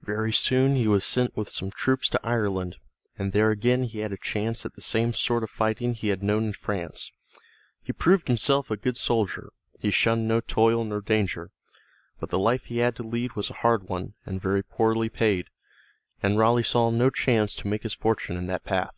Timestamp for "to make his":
17.56-17.92